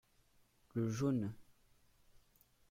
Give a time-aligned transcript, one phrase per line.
[0.73, 1.31] le jaune.